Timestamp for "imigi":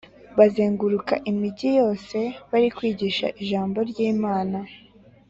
1.31-1.69